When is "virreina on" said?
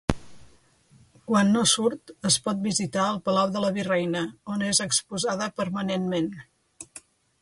3.77-4.65